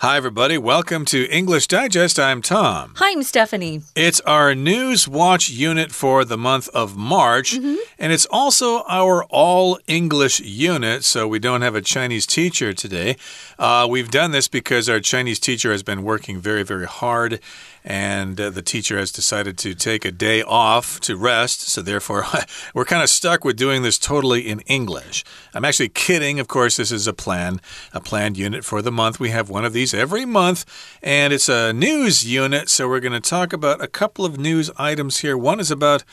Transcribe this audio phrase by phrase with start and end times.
[0.00, 0.56] Hi, everybody.
[0.58, 2.20] Welcome to English Digest.
[2.20, 2.92] I'm Tom.
[2.98, 3.82] Hi, I'm Stephanie.
[3.96, 7.74] It's our News Watch unit for the month of March, Mm-hmm.
[7.98, 13.16] and it's also our all English unit, so we don't have a Chinese teacher today.
[13.58, 17.40] Uh, we've done this because our Chinese teacher has been working very, very hard,
[17.88, 22.26] and uh, the teacher has decided to take a day off to rest, so therefore
[22.74, 25.24] we're kind of stuck with doing this totally in English.
[25.54, 26.38] I'm actually kidding.
[26.38, 27.62] Of course, this is a plan,
[27.94, 29.18] a planned unit for the month.
[29.18, 30.66] We have one of these every month,
[31.02, 34.70] and it's a news unit, so we're going to talk about a couple of news
[34.76, 35.38] items here.
[35.38, 36.04] One is about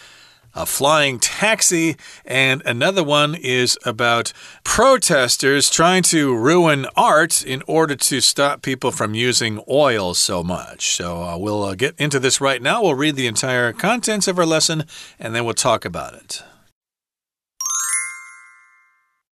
[0.56, 4.32] a flying taxi, and another one is about
[4.64, 10.96] protesters trying to ruin art in order to stop people from using oil so much.
[10.96, 12.82] So uh, we'll uh, get into this right now.
[12.82, 14.86] We'll read the entire contents of our lesson,
[15.20, 16.42] and then we'll talk about it.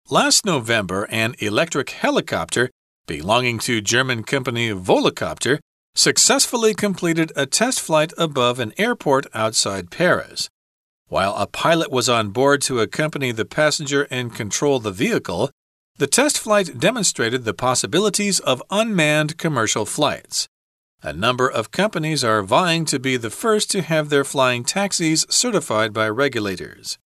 [0.09, 2.69] Last November, an electric helicopter
[3.07, 5.59] belonging to German company Volocopter
[5.95, 10.49] successfully completed a test flight above an airport outside Paris.
[11.11, 15.51] While a pilot was on board to accompany the passenger and control the vehicle,
[15.97, 20.47] the test flight demonstrated the possibilities of unmanned commercial flights.
[21.03, 25.25] A number of companies are vying to be the first to have their flying taxis
[25.29, 26.97] certified by regulators.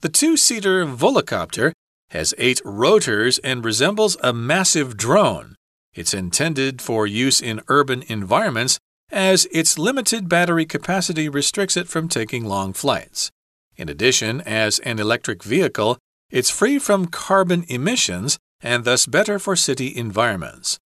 [0.00, 1.70] The two seater Volocopter
[2.10, 5.54] has eight rotors and resembles a massive drone.
[5.94, 8.80] It's intended for use in urban environments
[9.12, 13.30] as its limited battery capacity restricts it from taking long flights.
[13.76, 15.98] In addition, as an electric vehicle,
[16.30, 20.78] it's free from carbon emissions and thus better for city environments.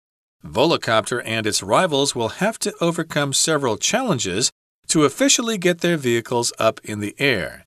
[0.44, 4.50] Volocopter and its rivals will have to overcome several challenges
[4.88, 7.64] to officially get their vehicles up in the air.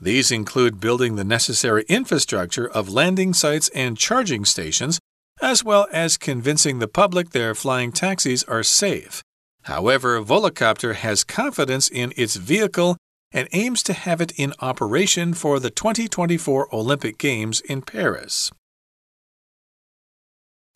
[0.00, 4.98] These include building the necessary infrastructure of landing sites and charging stations,
[5.42, 9.22] as well as convincing the public their flying taxis are safe.
[9.64, 12.96] However, Volocopter has confidence in its vehicle
[13.32, 18.50] and aims to have it in operation for the 2024 Olympic Games in Paris.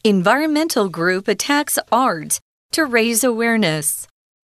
[0.04, 2.38] Environmental group attacks art
[2.72, 4.06] to raise awareness.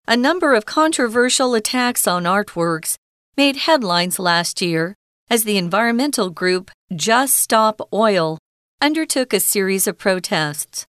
[0.06, 2.96] A number of controversial attacks on artworks
[3.36, 4.94] made headlines last year
[5.30, 8.38] as the environmental group Just Stop Oil
[8.80, 10.86] undertook a series of protests.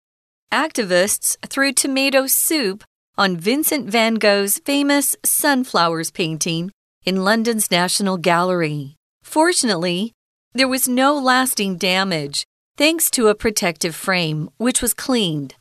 [0.52, 2.84] Activists threw tomato soup
[3.16, 6.70] on Vincent van Gogh's famous Sunflowers painting
[7.08, 8.94] in London's National Gallery.
[9.22, 10.12] Fortunately,
[10.52, 12.44] there was no lasting damage
[12.76, 15.54] thanks to a protective frame, which was cleaned.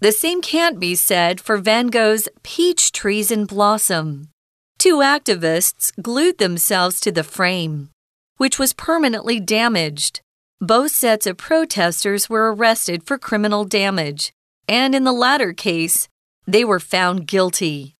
[0.00, 4.30] The same can't be said for Van Gogh's Peach Trees in Blossom.
[4.78, 7.90] Two activists glued themselves to the frame,
[8.38, 10.22] which was permanently damaged.
[10.58, 14.32] Both sets of protesters were arrested for criminal damage,
[14.66, 16.08] and in the latter case,
[16.46, 17.94] they were found guilty.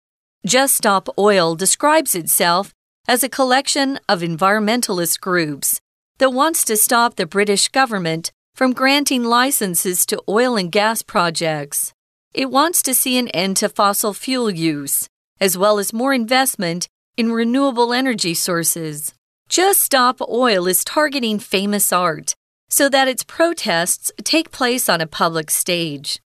[0.47, 2.73] Just Stop Oil describes itself
[3.06, 5.81] as a collection of environmentalist groups
[6.19, 11.93] that wants to stop the British government from granting licenses to oil and gas projects.
[12.32, 15.09] It wants to see an end to fossil fuel use,
[15.41, 19.12] as well as more investment in renewable energy sources.
[19.48, 22.34] Just Stop Oil is targeting famous art
[22.70, 26.20] so that its protests take place on a public stage.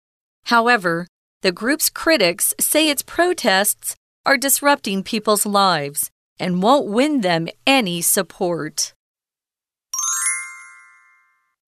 [0.45, 1.07] However,
[1.43, 8.01] the group's critics say its protests are disrupting people's lives and won't win them any
[8.01, 8.93] support.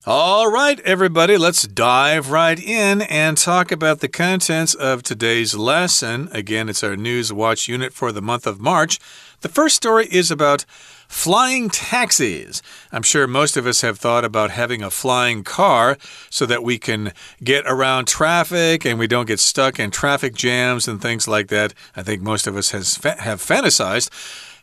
[0.07, 6.31] All right, everybody, let's dive right in and talk about the contents of today's lesson.
[6.33, 8.99] Again, it's our News Watch unit for the month of March.
[9.41, 10.65] The first story is about
[11.09, 12.63] flying taxis.
[12.91, 15.99] I'm sure most of us have thought about having a flying car
[16.31, 17.13] so that we can
[17.43, 21.75] get around traffic and we don't get stuck in traffic jams and things like that.
[21.97, 24.09] I think most of us has, have fantasized.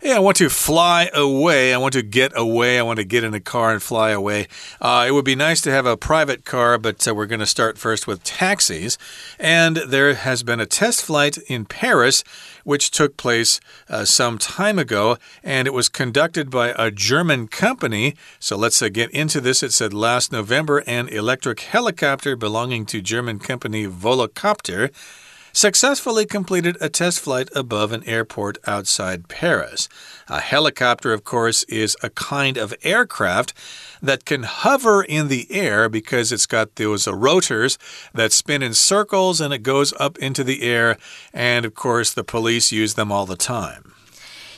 [0.06, 1.74] Yeah, I want to fly away.
[1.74, 2.78] I want to get away.
[2.78, 4.48] I want to get in a car and fly away.
[4.80, 7.48] Uh, it would be nice to have a private car, but uh, we're going to
[7.48, 9.00] start first with taxis.
[9.40, 12.24] And there has been a test flight in Paris,
[12.64, 13.60] which took place
[13.90, 18.14] uh, some time ago, and it was conducted by a German company.
[18.40, 19.64] So let's uh, get into this.
[19.64, 24.92] It said last November, an electric helicopter belonging to German company Volocopter
[25.56, 29.88] successfully completed a test flight above an airport outside Paris.
[30.28, 33.54] A helicopter, of course, is a kind of aircraft
[34.02, 37.78] that can hover in the air because it's got those rotors
[38.14, 40.98] that spin in circles and it goes up into the air.
[41.34, 43.94] And of course, the police use them all the time.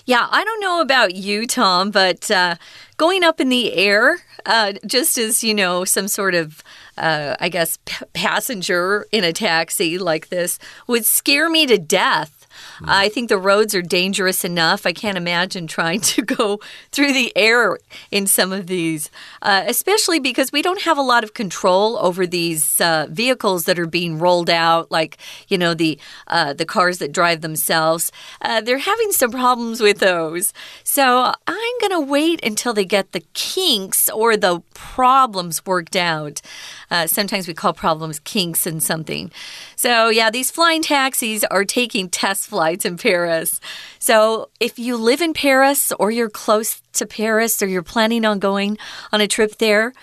[0.05, 2.55] Yeah, I don't know about you, Tom, but uh,
[2.95, 6.63] going up in the air, uh, just as, you know, some sort of,
[6.97, 7.77] uh, I guess,
[8.13, 12.36] passenger in a taxi like this, would scare me to death.
[12.83, 14.85] I think the roads are dangerous enough.
[14.85, 16.59] I can't imagine trying to go
[16.91, 17.77] through the air
[18.11, 19.09] in some of these,
[19.41, 23.79] uh, especially because we don't have a lot of control over these uh, vehicles that
[23.79, 25.17] are being rolled out, like
[25.47, 28.11] you know the uh, the cars that drive themselves.
[28.41, 33.23] Uh, they're having some problems with those, so I'm gonna wait until they get the
[33.33, 36.41] kinks or the problems worked out.
[36.89, 39.31] Uh, sometimes we call problems kinks and something.
[39.75, 43.59] So, yeah, these flying taxis are taking test flights in Paris.
[43.99, 48.39] So, if you live in Paris or you're close to Paris or you're planning on
[48.39, 48.77] going
[49.11, 49.93] on a trip there,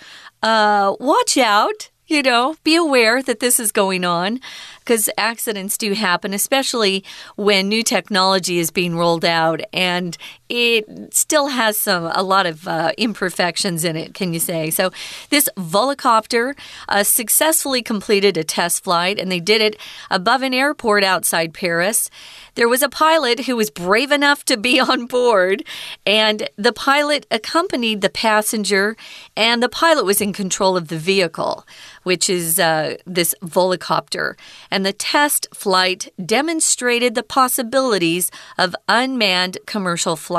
[0.43, 1.91] uh, watch out.
[2.07, 4.41] You know, be aware that this is going on
[4.81, 7.03] because accidents do happen, especially
[7.37, 10.19] when new technology is being rolled out and
[10.49, 14.15] it still has some a lot of uh, imperfections in it.
[14.15, 14.91] Can you say so?
[15.31, 16.57] This Volocopter
[16.89, 19.77] uh, successfully completed a test flight, and they did it
[20.11, 22.11] above an airport outside Paris.
[22.55, 25.65] There was a pilot who was brave enough to be on board,
[26.05, 28.97] and the pilot accompanied the passenger,
[29.37, 31.67] and the pilot was in control of the vehicle,
[32.03, 34.35] which is uh, this Volocopter
[34.71, 40.34] and the test flight demonstrated the possibilities of unmanned commercial flights.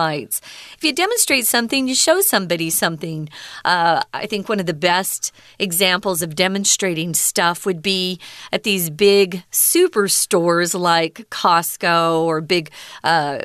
[0.78, 3.30] If you demonstrate something, you show somebody something.
[3.64, 8.20] Uh, I think one of the best examples of demonstrating stuff would be
[8.52, 12.72] at these big superstores like Costco or big.
[13.04, 13.40] Uh,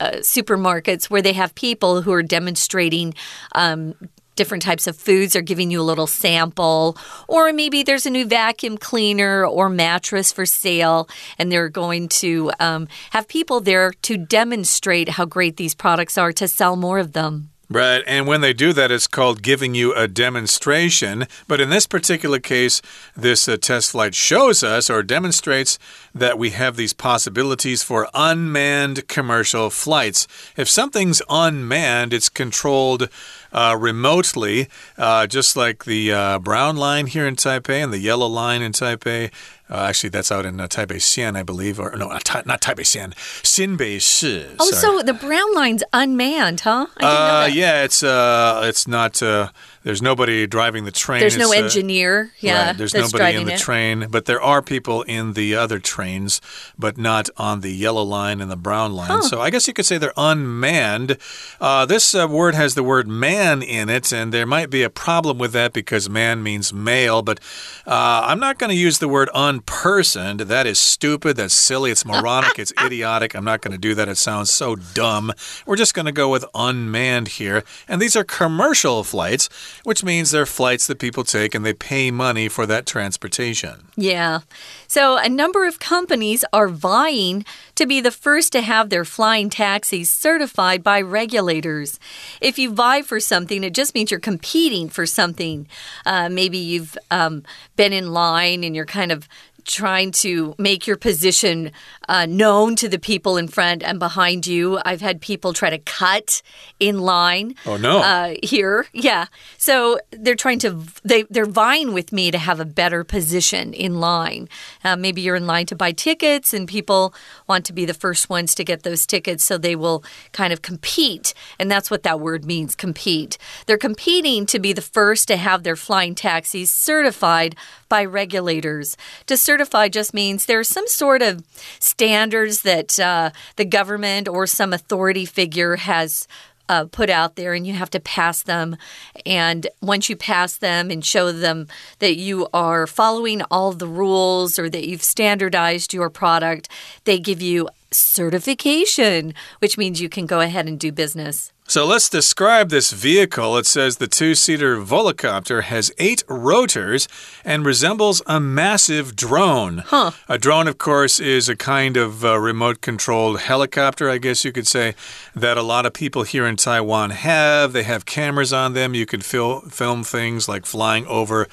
[0.00, 3.12] uh, supermarkets where they have people who are demonstrating
[3.56, 3.96] um,
[4.38, 5.34] different types of foods.
[5.34, 6.96] They're giving you a little sample.
[7.28, 11.08] Or maybe there's a new vacuum cleaner or mattress for sale,
[11.38, 16.32] and they're going to um, have people there to demonstrate how great these products are
[16.32, 17.50] to sell more of them.
[17.70, 21.26] Right, and when they do that, it's called giving you a demonstration.
[21.46, 22.80] But in this particular case,
[23.14, 25.78] this uh, test flight shows us or demonstrates
[26.14, 30.26] that we have these possibilities for unmanned commercial flights.
[30.56, 33.10] If something's unmanned, it's controlled
[33.52, 38.26] uh, remotely, uh, just like the uh, brown line here in Taipei and the yellow
[38.26, 39.32] line in Taipei.
[39.70, 43.14] Uh, actually, that's out in uh, Taipei Xian, I believe, or no, not, Taipei Xian,
[43.42, 44.46] Xinbei Shi.
[44.58, 46.86] Oh, so the brown line's unmanned, huh?
[46.98, 49.22] Uh, yeah, it's uh, it's not.
[49.22, 49.50] Uh,
[49.88, 51.20] there's nobody driving the train.
[51.20, 52.30] There's no uh, engineer.
[52.40, 53.58] yeah, right, there's nobody in the it.
[53.58, 56.42] train, but there are people in the other trains,
[56.78, 59.08] but not on the yellow line and the brown line.
[59.08, 59.22] Huh.
[59.22, 61.16] So I guess you could say they're unmanned.
[61.58, 64.90] Uh, this uh, word has the word man in it, and there might be a
[64.90, 67.22] problem with that because man means male.
[67.22, 67.40] But
[67.86, 70.48] uh, I'm not going to use the word unpersoned.
[70.48, 71.38] That is stupid.
[71.38, 71.90] That's silly.
[71.90, 72.58] It's moronic.
[72.58, 73.34] it's idiotic.
[73.34, 74.06] I'm not going to do that.
[74.06, 75.32] It sounds so dumb.
[75.64, 77.64] We're just going to go with unmanned here.
[77.88, 79.48] And these are commercial flights
[79.84, 83.88] which means they're flights that people take and they pay money for that transportation.
[83.96, 84.40] Yeah.
[84.86, 87.44] So a number of companies are vying
[87.74, 91.98] to be the first to have their flying taxis certified by regulators.
[92.40, 95.66] If you vie for something, it just means you're competing for something.
[96.06, 97.44] Uh, maybe you've um,
[97.76, 99.28] been in line and you're kind of
[99.68, 101.70] trying to make your position
[102.08, 104.80] uh, known to the people in front and behind you.
[104.84, 106.42] I've had people try to cut
[106.80, 107.54] in line.
[107.66, 107.98] Oh no!
[107.98, 109.26] Uh, here, yeah.
[109.58, 114.00] So they're trying to they they're vying with me to have a better position in
[114.00, 114.48] line.
[114.82, 117.14] Uh, maybe you're in line to buy tickets, and people
[117.46, 120.02] want to be the first ones to get those tickets, so they will
[120.32, 123.38] kind of compete, and that's what that word means: compete.
[123.66, 127.54] They're competing to be the first to have their flying taxis certified
[127.88, 128.96] by regulators.
[129.26, 129.57] To certify
[129.90, 131.44] just means there's some sort of
[131.78, 136.26] standards that uh, the government or some authority figure has
[136.68, 138.76] uh, put out there and you have to pass them.
[139.24, 144.58] And once you pass them and show them that you are following all the rules
[144.58, 146.68] or that you've standardized your product,
[147.04, 151.52] they give you certification, which means you can go ahead and do business.
[151.70, 153.58] So let's describe this vehicle.
[153.58, 157.08] It says the two seater Volocopter has eight rotors
[157.44, 159.82] and resembles a massive drone.
[159.84, 160.12] Huh.
[160.30, 164.52] A drone, of course, is a kind of uh, remote controlled helicopter, I guess you
[164.52, 164.94] could say,
[165.34, 167.74] that a lot of people here in Taiwan have.
[167.74, 168.94] They have cameras on them.
[168.94, 171.48] You can fil film things like flying over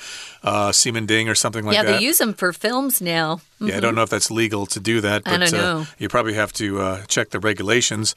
[0.46, 1.92] uh, Ximending or something like yeah, that.
[1.92, 3.36] Yeah, they use them for films now.
[3.36, 3.68] Mm -hmm.
[3.68, 3.96] Yeah, I don't mm-hmm.
[3.96, 5.80] know if that's legal to do that, but I don't know.
[5.80, 8.16] Uh, you probably have to uh, check the regulations.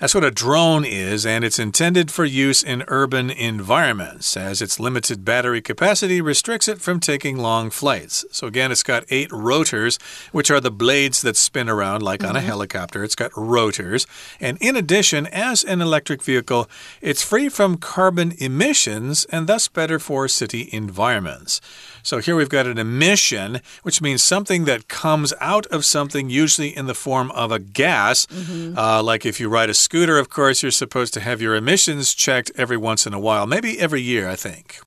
[0.00, 4.80] That's what a drone is, and it's intended for use in urban environments, as its
[4.80, 8.24] limited battery capacity restricts it from taking long flights.
[8.32, 9.98] So, again, it's got eight rotors,
[10.32, 12.30] which are the blades that spin around like mm -hmm.
[12.30, 12.48] on a mm-hmm.
[12.48, 13.04] helicopter.
[13.04, 14.06] It's got rotors.
[14.40, 16.68] And in addition, as an electric vehicle,
[17.00, 21.60] it's free from carbon emissions and thus better for city environments.
[22.02, 26.76] So here we've got an emission, which means something that comes out of something, usually
[26.76, 28.26] in the form of a gas.
[28.26, 28.78] Mm -hmm.
[28.78, 32.14] uh, like if you ride a scooter, of course, you're supposed to have your emissions
[32.14, 34.80] checked every once in a while, maybe every year, I think.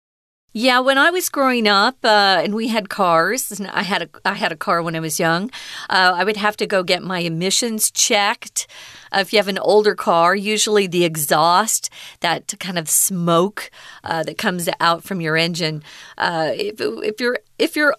[0.53, 4.33] Yeah, when I was growing up uh, and we had cars, I had a I
[4.33, 5.51] had a car when I was young.
[5.87, 8.65] Uh, I would have to go get my emissions checked.
[9.11, 13.69] Uh, if you have an older car, usually the exhaust, that kind of smoke
[14.03, 15.83] uh, that comes out from your engine,
[16.17, 17.95] uh, if, if you're if you're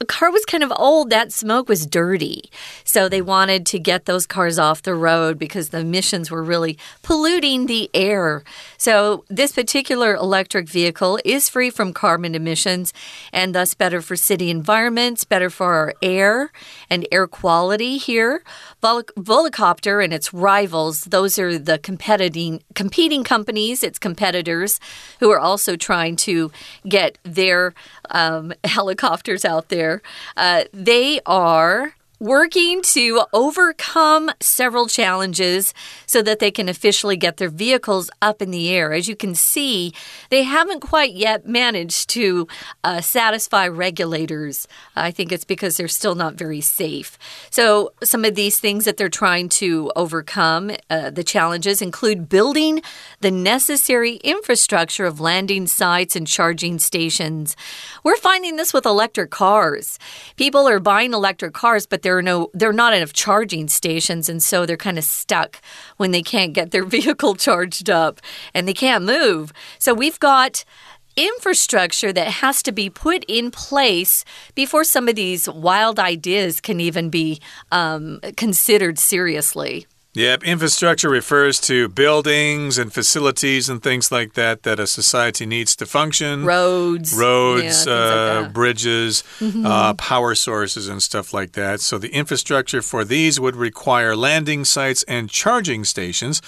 [0.00, 1.10] the car was kind of old.
[1.10, 2.50] That smoke was dirty.
[2.84, 6.78] So they wanted to get those cars off the road because the emissions were really
[7.02, 8.42] polluting the air.
[8.78, 12.94] So this particular electric vehicle is free from carbon emissions
[13.30, 16.50] and thus better for city environments, better for our air
[16.88, 18.42] and air quality here.
[18.80, 24.80] Vol Volocopter and its rivals, those are the competing competing companies, its competitors,
[25.18, 26.50] who are also trying to
[26.88, 27.74] get their
[28.08, 29.89] um, helicopters out there.
[30.36, 35.72] Uh, they are working to overcome several challenges
[36.04, 38.92] so that they can officially get their vehicles up in the air.
[38.92, 39.94] As you can see,
[40.28, 42.46] they haven't quite yet managed to
[42.84, 44.68] uh, satisfy regulators.
[44.94, 47.18] I think it's because they're still not very safe.
[47.48, 52.82] So, some of these things that they're trying to overcome, uh, the challenges include building
[53.20, 57.56] the necessary infrastructure of landing sites and charging stations.
[58.04, 59.98] We're finding this with electric cars.
[60.36, 63.68] People are buying electric cars, but they're there are no there are not enough charging
[63.68, 65.62] stations and so they're kind of stuck
[65.96, 68.20] when they can't get their vehicle charged up
[68.52, 69.52] and they can't move.
[69.78, 70.64] So we've got
[71.14, 74.24] infrastructure that has to be put in place
[74.56, 77.40] before some of these wild ideas can even be
[77.70, 79.86] um, considered seriously.
[80.14, 85.76] Yep, infrastructure refers to buildings and facilities and things like that that a society needs
[85.76, 86.44] to function.
[86.44, 89.66] Roads, roads, yeah, uh, like bridges, mm -hmm.
[89.66, 91.80] uh, power sources, and stuff like that.
[91.80, 96.40] So the infrastructure for these would require landing sites and charging stations.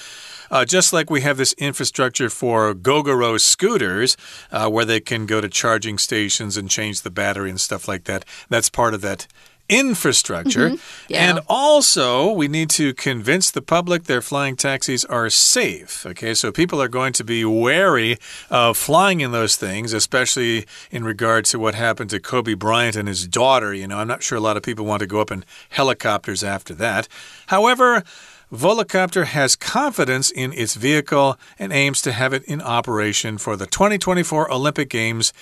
[0.51, 4.17] Uh, just like we have this infrastructure for Gogoro scooters,
[4.51, 8.05] uh, where they can go to charging stations and change the battery and stuff like
[8.05, 8.25] that.
[8.51, 9.27] That's part of that
[9.73, 10.69] infrastructure.
[10.69, 11.07] Mm -hmm.
[11.09, 11.29] yeah.
[11.29, 16.09] And also, we need to convince the public their flying taxis are safe.
[16.11, 18.17] Okay, so people are going to be wary
[18.49, 23.09] of flying in those things, especially in regard to what happened to Kobe Bryant and
[23.09, 23.75] his daughter.
[23.75, 26.43] You know, I'm not sure a lot of people want to go up in helicopters
[26.43, 27.09] after that.
[27.47, 28.03] However,
[28.53, 33.65] Volocopter has confidence in its vehicle and aims to have it in operation for the
[33.67, 35.33] 2024 Olympic Games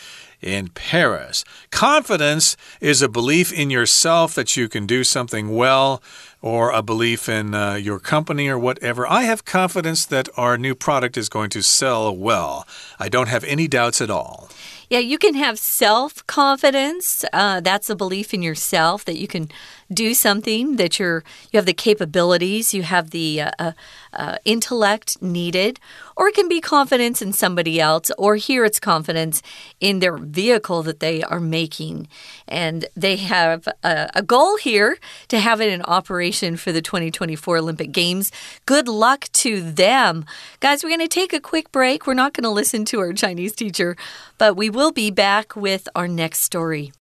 [0.42, 1.44] in Paris.
[1.70, 6.02] Confidence is a belief in yourself that you can do something well
[6.42, 9.06] or a belief in uh, your company or whatever.
[9.06, 12.66] I have confidence that our new product is going to sell well.
[12.98, 14.48] I don't have any doubts at all.
[14.88, 17.24] Yeah, you can have self confidence.
[17.32, 19.48] Uh, that's a belief in yourself that you can
[19.92, 23.72] do something, that you're you have the capabilities, you have the uh, uh,
[24.12, 25.80] uh, intellect needed,
[26.16, 29.42] or it can be confidence in somebody else, or here it's confidence
[29.80, 32.08] in their vehicle that they are making.
[32.46, 37.56] And they have a, a goal here to have it in operation for the 2024
[37.56, 38.30] Olympic Games.
[38.66, 40.24] Good luck to them.
[40.60, 42.06] Guys, we're going to take a quick break.
[42.06, 43.96] We're not going to listen to our Chinese teacher,
[44.38, 46.92] but we will be back with our next story.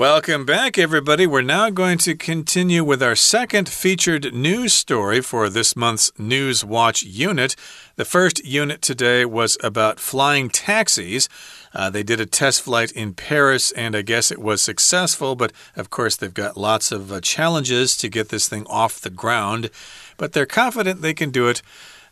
[0.00, 1.26] Welcome back, everybody.
[1.26, 6.64] We're now going to continue with our second featured news story for this month's News
[6.64, 7.54] Watch unit.
[7.96, 11.28] The first unit today was about flying taxis.
[11.74, 15.52] Uh, they did a test flight in Paris, and I guess it was successful, but
[15.76, 19.68] of course, they've got lots of uh, challenges to get this thing off the ground.
[20.16, 21.60] But they're confident they can do it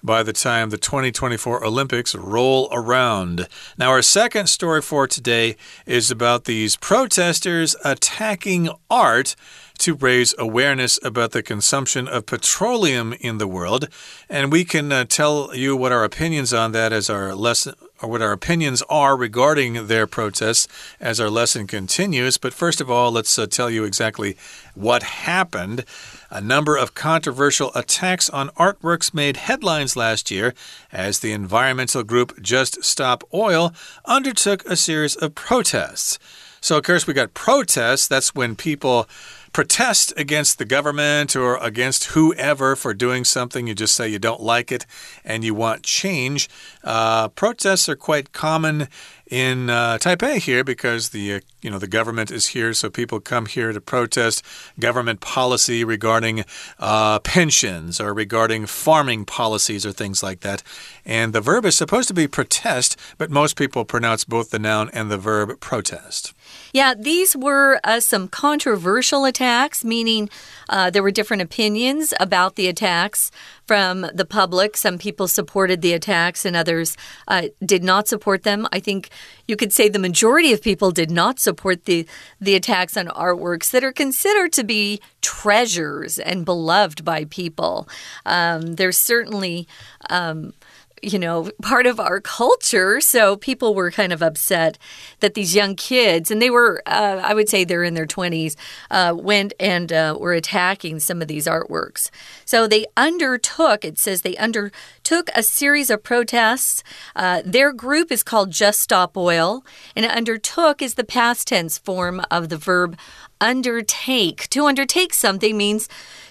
[0.02, 3.49] by the time the 2024 Olympics roll around.
[3.76, 9.35] Now, our second story for today is about these protesters attacking art
[9.78, 13.88] to raise awareness about the consumption of petroleum in the world.
[14.28, 18.09] And we can uh, tell you what our opinions on that as our lesson or
[18.09, 20.69] what our opinions are regarding their protests
[21.00, 22.38] as our lesson continues.
[22.38, 24.37] But first of all, let's uh, tell you exactly
[24.75, 25.85] what happened.
[26.31, 30.53] A number of controversial attacks on artworks made headlines last year
[30.93, 33.73] as the environmental group Just Stop Oil
[34.05, 36.19] undertook a series of protests.
[36.61, 38.07] So, of course, we got protests.
[38.09, 39.09] That's when people
[39.55, 43.67] protest against the government or against whoever for doing something.
[43.67, 44.85] You just say you don't like it
[45.25, 46.49] and you want change.
[46.88, 48.88] Uh, protests are quite common
[49.30, 53.21] in uh, Taipei here because the uh, you know the government is here, so people
[53.21, 54.42] come here to protest
[54.80, 56.45] government policy regarding
[56.78, 60.62] uh, pensions or regarding farming policies or things like that.
[61.04, 64.88] And the verb is supposed to be protest, but most people pronounce both the noun
[64.95, 66.33] and the verb protest.
[66.73, 70.30] Yeah, these were uh, some controversial attacks, meaning
[70.71, 73.30] uh, there were different opinions about the attacks
[73.66, 74.76] from the public.
[74.76, 76.78] Some people supported the attacks and others
[77.27, 78.67] uh, did not support them.
[78.73, 79.11] I think
[79.47, 82.07] you could say the majority of people did not support the,
[82.41, 87.89] the attacks on artworks that are considered to be treasures and beloved by people.
[88.27, 89.67] Um, there's certainly.
[90.11, 90.53] Um,
[91.02, 93.00] you know, part of our culture.
[93.00, 94.78] So people were kind of upset
[95.21, 98.57] that these young kids, and they were, uh, I would say they're in their 20s,
[98.90, 102.11] uh, went and uh, were attacking some of these artworks.
[102.45, 106.83] So they undertook, it says they undertook a series of protests.
[107.17, 109.64] Uh, their group is called Just Stop Oil,
[109.95, 112.97] and undertook is the past tense form of the verb
[113.40, 114.49] undertake.
[114.50, 115.88] To undertake something means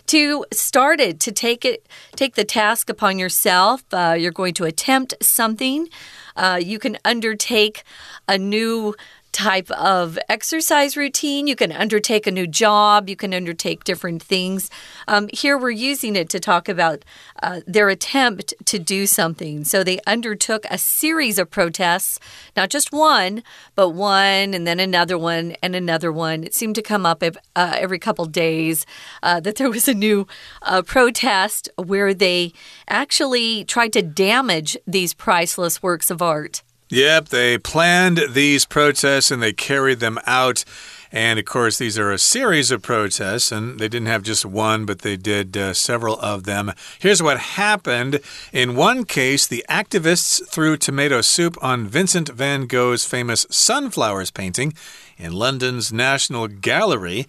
[0.08, 3.84] to started to take it take the task upon yourself.
[3.92, 5.88] Uh, you're going to attempt something.
[6.36, 7.84] Uh, you can undertake
[8.28, 8.96] a new
[9.38, 11.46] type of exercise routine.
[11.46, 13.08] You can undertake a new job.
[13.08, 14.72] You can undertake different things.
[15.08, 17.06] Um, here we're using it to talk about
[17.44, 19.64] uh, their attempt to do something.
[19.64, 22.20] So they undertook a series of protests,
[22.56, 23.44] not just one,
[23.76, 26.44] but one and then another one and another one.
[26.44, 28.88] It seemed to come up uh, every couple days
[29.22, 30.26] uh, that there was a new
[30.64, 32.54] uh, protest where they
[32.90, 36.64] actually tried to damage these priceless works of art.
[36.90, 40.64] Yep, they planned these protests and they carried them out.
[41.12, 44.86] And of course, these are a series of protests, and they didn't have just one,
[44.86, 46.74] but they did uh, several of them.
[47.00, 48.20] Here's what happened.
[48.52, 54.74] In one case, the activists threw tomato soup on Vincent van Gogh's famous Sunflowers painting
[55.18, 57.26] in London's National Gallery.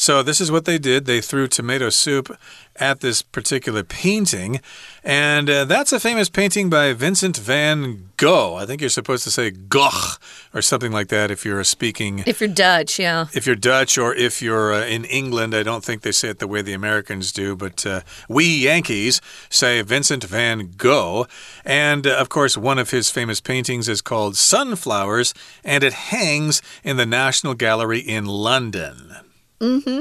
[0.00, 2.34] So, this is what they did they threw tomato soup
[2.76, 4.62] at this particular painting.
[5.04, 8.54] And uh, that's a famous painting by Vincent van Gogh.
[8.54, 10.14] I think you're supposed to say Gogh
[10.54, 12.22] or something like that if you're speaking.
[12.24, 13.26] If you're Dutch, yeah.
[13.34, 16.38] If you're Dutch or if you're uh, in England, I don't think they say it
[16.38, 21.26] the way the Americans do, but uh, we Yankees say Vincent van Gogh.
[21.62, 26.62] And uh, of course, one of his famous paintings is called Sunflowers, and it hangs
[26.82, 29.29] in the National Gallery in London.
[29.60, 30.00] Mm hmm.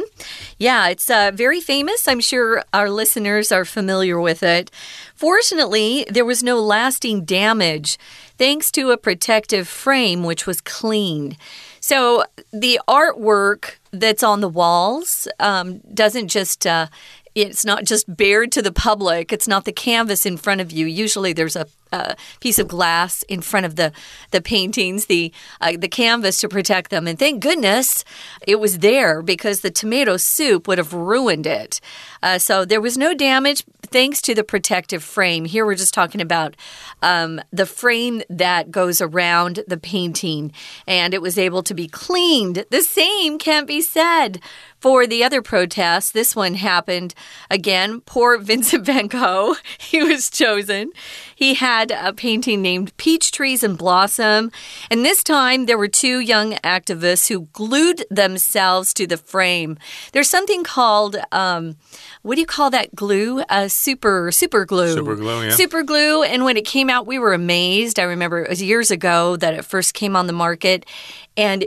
[0.57, 2.07] Yeah, it's uh, very famous.
[2.07, 4.71] I'm sure our listeners are familiar with it.
[5.15, 7.97] Fortunately, there was no lasting damage
[8.37, 11.35] thanks to a protective frame which was cleaned.
[11.81, 16.87] So the artwork that's on the walls um, doesn't just uh,
[17.35, 19.31] it's not just bared to the public.
[19.31, 20.85] It's not the canvas in front of you.
[20.85, 23.91] Usually there's a, a piece of glass in front of the,
[24.32, 27.08] the paintings, the, uh, the canvas to protect them.
[27.08, 28.04] And thank goodness
[28.45, 31.82] it was there because the tomato soup would have ruined it.
[32.21, 35.45] Uh, so there was no damage thanks to the protective frame.
[35.45, 36.56] Here we're just talking about
[37.02, 40.52] um, the frame that goes around the painting
[40.88, 42.65] and it was able to be cleaned.
[42.69, 44.39] The same can't be said
[44.80, 47.13] for the other protests, this one happened
[47.49, 48.02] again.
[48.02, 50.91] Poor Vincent van Gogh, he was chosen.
[51.39, 54.52] He had a painting named Peach Trees and Blossom.
[54.91, 59.78] And this time there were two young activists who glued themselves to the frame.
[60.12, 61.78] There's something called, um,
[62.23, 63.39] what do you call that glue?
[63.47, 64.95] Uh, super, super glue.
[64.95, 65.52] Super glue, yeah.
[65.52, 66.23] Super glue.
[66.23, 67.99] And when it came out, we were amazed.
[67.99, 70.86] I remember it was years ago that it first came on the market.
[71.38, 71.63] And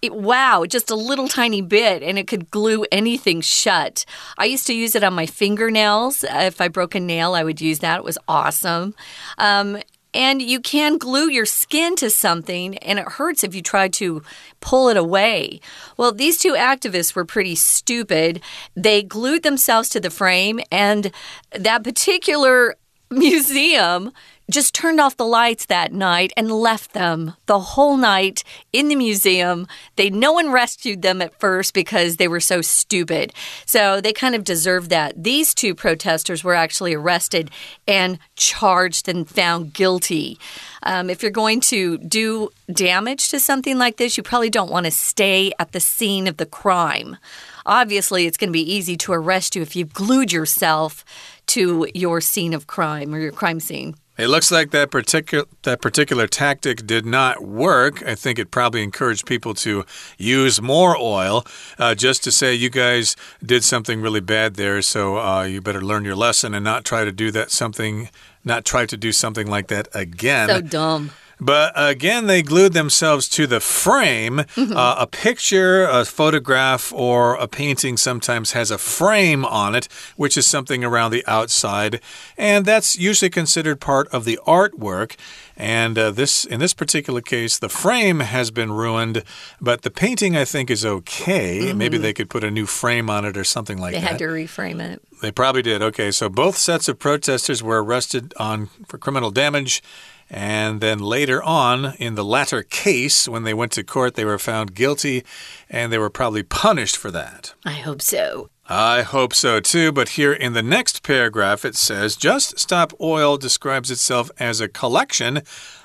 [0.00, 4.04] it, wow, just a little tiny bit, and it could glue anything shut.
[4.36, 6.24] I used to use it on my fingernails.
[6.28, 7.98] If I broke a nail, I would use that.
[7.98, 8.94] It was awesome.
[9.38, 9.78] Um,
[10.14, 14.22] and you can glue your skin to something, and it hurts if you try to
[14.60, 15.60] pull it away.
[15.96, 18.40] Well, these two activists were pretty stupid.
[18.74, 21.12] They glued themselves to the frame, and
[21.52, 22.76] that particular
[23.10, 24.12] museum
[24.50, 28.96] just turned off the lights that night and left them the whole night in the
[28.96, 29.66] museum.
[29.96, 33.32] They no one rescued them at first because they were so stupid.
[33.66, 35.22] So they kind of deserved that.
[35.22, 37.50] These two protesters were actually arrested
[37.86, 40.38] and charged and found guilty.
[40.82, 44.86] Um, if you're going to do damage to something like this, you probably don't want
[44.86, 47.18] to stay at the scene of the crime.
[47.66, 51.04] Obviously, it's going to be easy to arrest you if you've glued yourself
[51.48, 53.94] to your scene of crime or your crime scene.
[54.18, 58.02] It looks like that particular that particular tactic did not work.
[58.04, 59.84] I think it probably encouraged people to
[60.18, 61.46] use more oil,
[61.78, 65.80] uh, just to say you guys did something really bad there, so uh, you better
[65.80, 68.10] learn your lesson and not try to do that something,
[68.44, 70.48] not try to do something like that again.
[70.48, 71.10] So dumb.
[71.40, 74.44] But again, they glued themselves to the frame.
[74.56, 74.76] Mm -hmm.
[74.76, 80.36] uh, a picture, a photograph, or a painting sometimes has a frame on it, which
[80.36, 82.00] is something around the outside.
[82.36, 85.16] And that's usually considered part of the artwork.
[85.58, 89.24] And uh, this, in this particular case, the frame has been ruined,
[89.60, 91.58] but the painting I think is okay.
[91.58, 91.76] Mm -hmm.
[91.76, 94.18] Maybe they could put a new frame on it or something like they that.
[94.18, 95.00] They had to reframe it.
[95.20, 95.82] They probably did.
[95.82, 99.82] Okay, so both sets of protesters were arrested on for criminal damage.
[100.30, 104.38] And then later on, in the latter case, when they went to court, they were
[104.38, 105.24] found guilty
[105.70, 107.54] and they were probably punished for that.
[107.64, 108.50] I hope so.
[108.70, 113.38] I hope so too, but here in the next paragraph it says Just Stop Oil
[113.38, 115.38] describes itself as a collection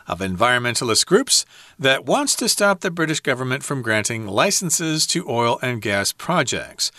[0.06, 1.46] of environmentalist groups
[1.80, 6.92] that wants to stop the British government from granting licenses to oil and gas projects.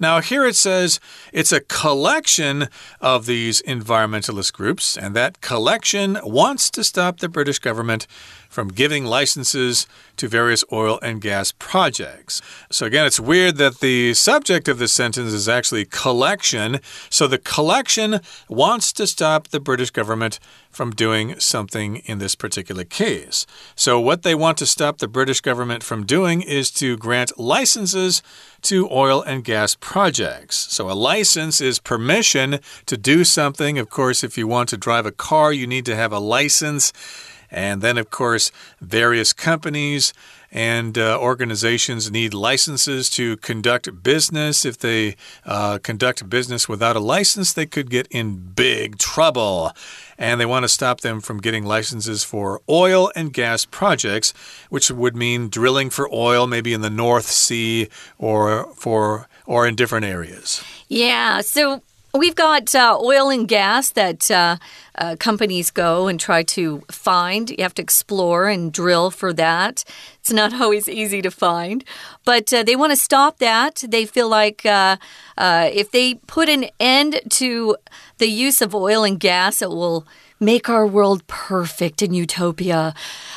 [0.00, 0.98] Now, here it says
[1.32, 2.68] it's a collection
[3.00, 8.08] of these environmentalist groups, and that collection wants to stop the British government
[8.48, 12.42] from giving licenses to various oil and gas projects.
[12.70, 16.80] So, again, it's weird that the subject of this sentence is actually collection.
[17.10, 22.84] So, the collection wants to stop the British government from doing something in this particular
[22.84, 23.46] case.
[23.74, 28.22] So, what they want to stop the British government from doing is to grant licenses
[28.62, 30.56] to oil and gas projects.
[30.56, 33.78] So, a license is permission to do something.
[33.78, 36.92] Of course, if you want to drive a car, you need to have a license.
[37.50, 40.12] And then, of course, various companies
[40.50, 44.64] and uh, organizations need licenses to conduct business.
[44.64, 49.72] If they uh, conduct business without a license, they could get in big trouble.
[50.16, 54.32] And they want to stop them from getting licenses for oil and gas projects,
[54.70, 59.74] which would mean drilling for oil, maybe in the North Sea or for or in
[59.76, 60.62] different areas.
[60.88, 61.40] Yeah.
[61.42, 61.82] So
[62.14, 64.56] We've got uh, oil and gas that uh,
[64.94, 67.50] uh, companies go and try to find.
[67.50, 69.84] You have to explore and drill for that.
[70.28, 71.82] It's not always easy to find,
[72.26, 73.82] but uh, they want to stop that.
[73.88, 74.98] They feel like uh,
[75.38, 77.78] uh, if they put an end to
[78.18, 80.06] the use of oil and gas, it will
[80.38, 82.92] make our world perfect in utopia.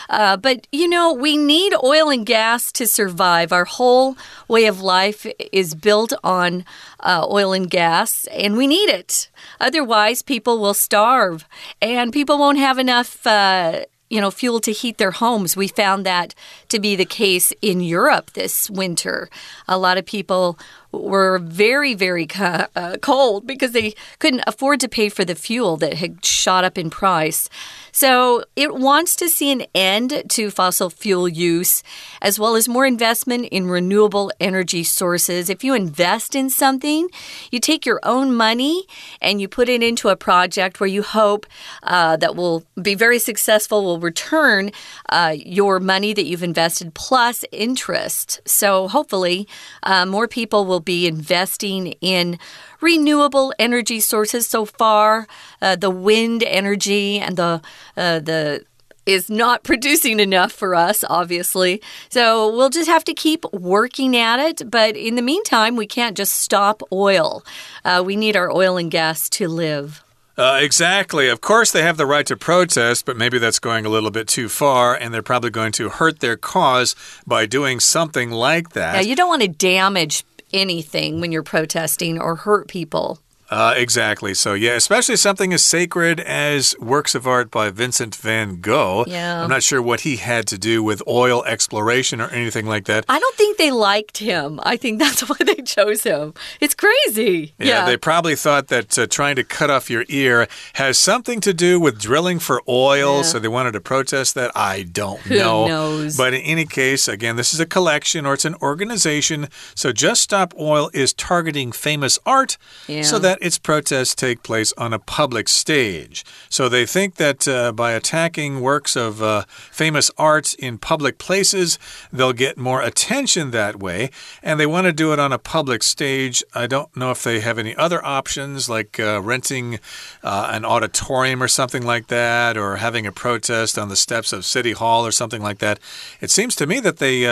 [0.09, 3.53] Uh, but you know, we need oil and gas to survive.
[3.53, 4.17] Our whole
[4.49, 6.65] way of life is built on
[6.99, 9.29] uh, oil and gas, and we need it.
[9.61, 11.45] Otherwise, people will starve,
[11.81, 13.25] and people won't have enough.
[13.25, 15.55] Uh, you know, fuel to heat their homes.
[15.55, 16.35] We found that
[16.67, 19.29] to be the case in Europe this winter.
[19.69, 20.59] A lot of people
[20.91, 25.93] were very, very uh, cold because they couldn't afford to pay for the fuel that
[25.93, 27.49] had shot up in price.
[27.91, 31.83] So it wants to see an end to fossil fuel use,
[32.21, 35.49] as well as more investment in renewable energy sources.
[35.49, 37.09] If you invest in something,
[37.51, 38.85] you take your own money
[39.21, 41.45] and you put it into a project where you hope
[41.83, 44.71] uh, that will be very successful, will return
[45.09, 48.41] uh, your money that you've invested plus interest.
[48.45, 49.47] So hopefully,
[49.83, 52.39] uh, more people will be investing in
[52.81, 55.27] renewable energy sources so far.
[55.61, 57.61] Uh, the wind energy and the
[57.97, 58.65] uh, the
[59.05, 61.81] is not producing enough for us, obviously.
[62.09, 64.69] So we'll just have to keep working at it.
[64.69, 67.43] But in the meantime, we can't just stop oil.
[67.83, 70.03] Uh, we need our oil and gas to live.
[70.37, 71.27] Uh, exactly.
[71.27, 74.27] Of course, they have the right to protest, but maybe that's going a little bit
[74.27, 76.95] too far, and they're probably going to hurt their cause
[77.27, 78.95] by doing something like that.
[78.95, 83.19] Yeah, you don't want to damage anything when you're protesting or hurt people.
[83.51, 84.33] Uh, exactly.
[84.33, 89.03] So, yeah, especially something as sacred as works of art by Vincent van Gogh.
[89.05, 89.43] Yeah.
[89.43, 93.03] I'm not sure what he had to do with oil exploration or anything like that.
[93.09, 94.61] I don't think they liked him.
[94.63, 96.33] I think that's why they chose him.
[96.61, 97.53] It's crazy.
[97.59, 97.85] Yeah, yeah.
[97.85, 101.77] they probably thought that uh, trying to cut off your ear has something to do
[101.77, 103.23] with drilling for oil, yeah.
[103.23, 104.51] so they wanted to protest that.
[104.55, 105.67] I don't Who know.
[105.67, 106.15] knows?
[106.15, 109.49] But in any case, again, this is a collection or it's an organization.
[109.75, 113.01] So, Just Stop Oil is targeting famous art yeah.
[113.01, 116.23] so that its protests take place on a public stage.
[116.49, 121.79] So they think that uh, by attacking works of uh, famous art in public places,
[122.13, 124.11] they'll get more attention that way.
[124.43, 126.43] And they want to do it on a public stage.
[126.53, 129.79] I don't know if they have any other options like uh, renting
[130.23, 134.45] uh, an auditorium or something like that, or having a protest on the steps of
[134.45, 135.79] City Hall or something like that.
[136.19, 137.25] It seems to me that they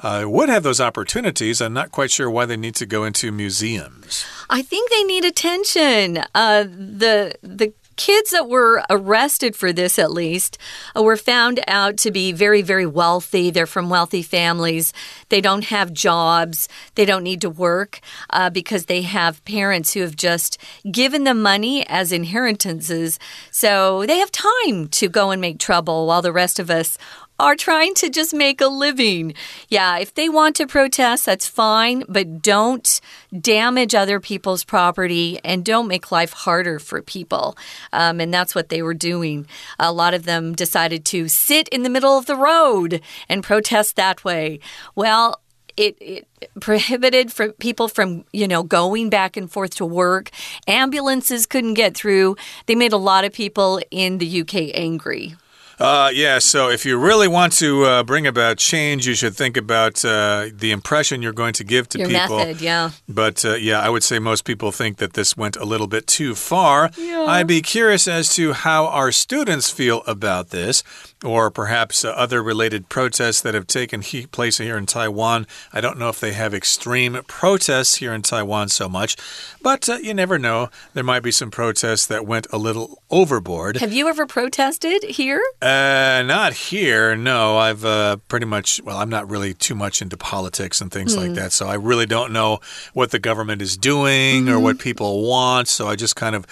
[0.00, 1.60] uh, would have those opportunities.
[1.60, 4.24] I'm not quite sure why they need to go into museums.
[4.48, 6.18] I think they need attention.
[6.34, 10.56] Uh, the the kids that were arrested for this, at least,
[10.96, 13.50] uh, were found out to be very, very wealthy.
[13.50, 14.94] They're from wealthy families.
[15.28, 16.66] They don't have jobs.
[16.94, 20.56] They don't need to work uh, because they have parents who have just
[20.90, 23.18] given them money as inheritances.
[23.50, 26.96] So they have time to go and make trouble while the rest of us
[27.40, 29.34] are trying to just make a living.
[29.68, 33.00] Yeah, if they want to protest, that's fine, but don't
[33.38, 37.56] damage other people's property and don't make life harder for people.
[37.92, 39.46] Um, and that's what they were doing.
[39.78, 43.96] A lot of them decided to sit in the middle of the road and protest
[43.96, 44.60] that way.
[44.94, 45.40] Well,
[45.76, 46.28] it, it,
[46.60, 50.30] prohibited for people from you know going back and forth to work
[50.66, 55.36] ambulances couldn't get through they made a lot of people in the uk angry
[55.80, 59.56] uh, yeah, so if you really want to uh, bring about change, you should think
[59.56, 62.36] about uh, the impression you're going to give to Your people.
[62.36, 62.90] Method, yeah.
[63.08, 66.06] But uh, yeah, I would say most people think that this went a little bit
[66.06, 66.90] too far.
[66.98, 67.24] Yeah.
[67.26, 70.82] I'd be curious as to how our students feel about this
[71.24, 75.46] or perhaps uh, other related protests that have taken he place here in Taiwan.
[75.72, 79.16] I don't know if they have extreme protests here in Taiwan so much,
[79.62, 80.70] but uh, you never know.
[80.94, 83.76] There might be some protests that went a little overboard.
[83.78, 85.42] Have you ever protested here?
[85.60, 87.14] Uh, not here.
[87.16, 88.80] No, I've uh, pretty much.
[88.82, 92.06] Well, I'm not really too much into politics and things like that, so I really
[92.06, 92.60] don't know
[92.94, 95.68] what the government is doing or what people want.
[95.68, 96.46] So I just kind of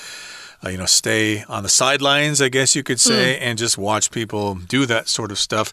[0.64, 3.42] uh, you know, stay on the sidelines, I guess you could say, Hmm.
[3.44, 5.72] and just watch people do that sort of stuff.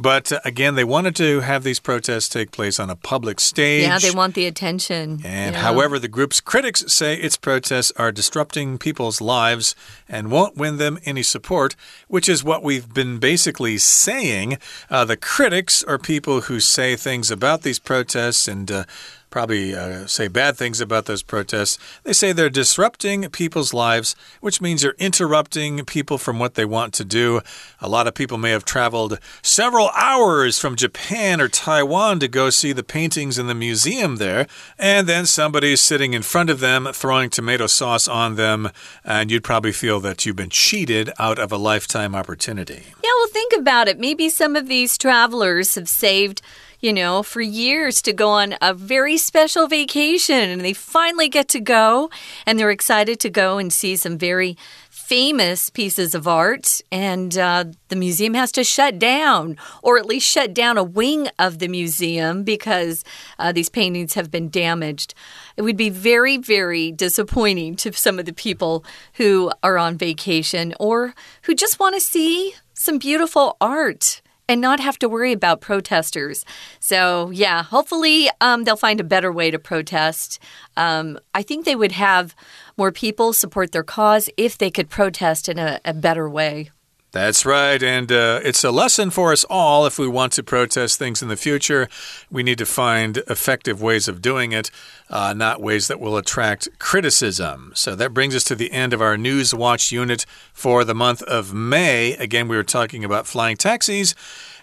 [0.00, 3.82] But uh, again, they wanted to have these protests take place on a public stage.
[3.82, 5.20] Yeah, they want the attention.
[5.24, 5.60] And Yeah.
[5.62, 9.74] however, the group's critics say its protests are disrupting people's lives
[10.08, 11.74] and won't win them any support,
[12.06, 14.58] which is what we've been basically saying.
[14.88, 18.84] Uh, the critics are people who say things about these protests and uh,
[19.30, 21.78] probably uh, say bad things about those protests.
[22.04, 26.94] They say they're disrupting people's lives, which means you're interrupting people from what they want
[26.94, 27.40] to do.
[27.80, 32.50] A lot of people may have traveled several hours from Japan or Taiwan to go
[32.50, 34.46] see the paintings in the museum there,
[34.78, 38.70] and then somebody's sitting in front of them throwing tomato sauce on them,
[39.04, 42.82] and you'd probably feel that you've been cheated out of a lifetime opportunity.
[43.04, 43.98] Yeah, well, think about it.
[43.98, 46.42] Maybe some of these travelers have saved,
[46.80, 50.50] you know, for years to go on a very special vacation.
[50.50, 52.10] And they finally get to go
[52.46, 54.56] and they're excited to go and see some very
[54.90, 56.82] famous pieces of art.
[56.92, 61.28] And uh, the museum has to shut down or at least shut down a wing
[61.38, 63.04] of the museum because
[63.38, 65.14] uh, these paintings have been damaged.
[65.56, 70.74] It would be very very disappointing to some of the people who are on vacation
[70.78, 75.60] or who just want to see some beautiful art and not have to worry about
[75.60, 76.44] protesters.
[76.80, 80.38] So, yeah, hopefully um, they'll find a better way to protest.
[80.76, 82.34] Um, I think they would have
[82.76, 86.70] more people support their cause if they could protest in a, a better way.
[87.10, 87.82] That's right.
[87.82, 89.86] And uh, it's a lesson for us all.
[89.86, 91.88] If we want to protest things in the future,
[92.30, 94.70] we need to find effective ways of doing it,
[95.08, 97.72] uh, not ways that will attract criticism.
[97.74, 101.22] So that brings us to the end of our News Watch unit for the month
[101.22, 102.12] of May.
[102.14, 104.14] Again, we were talking about flying taxis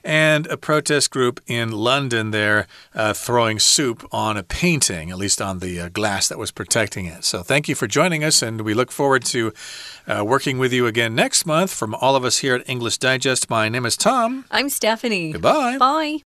[0.06, 5.42] and a protest group in London there uh, throwing soup on a painting, at least
[5.42, 7.26] on the uh, glass that was protecting it.
[7.26, 9.52] So thank you for joining us, and we look forward to
[10.08, 11.74] uh, working with you again next month.
[11.74, 14.46] From all of us here at English Digest, my name is Tom.
[14.52, 15.34] I'm Stephanie.
[15.34, 15.78] Goodbye.
[15.78, 16.22] Bye.